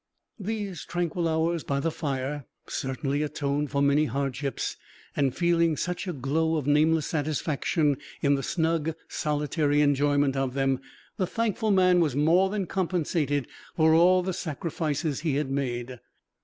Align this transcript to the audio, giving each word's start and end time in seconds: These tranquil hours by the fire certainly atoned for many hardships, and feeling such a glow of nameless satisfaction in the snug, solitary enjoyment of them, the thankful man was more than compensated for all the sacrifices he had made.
These 0.39 0.83
tranquil 0.85 1.27
hours 1.27 1.63
by 1.63 1.79
the 1.79 1.91
fire 1.91 2.45
certainly 2.67 3.21
atoned 3.21 3.69
for 3.69 3.83
many 3.83 4.05
hardships, 4.05 4.75
and 5.15 5.35
feeling 5.37 5.77
such 5.77 6.07
a 6.07 6.11
glow 6.13 6.55
of 6.55 6.65
nameless 6.65 7.05
satisfaction 7.05 7.97
in 8.19 8.33
the 8.33 8.41
snug, 8.41 8.95
solitary 9.07 9.79
enjoyment 9.81 10.35
of 10.35 10.55
them, 10.55 10.79
the 11.17 11.27
thankful 11.27 11.69
man 11.69 11.99
was 11.99 12.15
more 12.15 12.49
than 12.49 12.65
compensated 12.65 13.47
for 13.75 13.93
all 13.93 14.23
the 14.23 14.33
sacrifices 14.33 15.19
he 15.19 15.35
had 15.35 15.51
made. 15.51 15.99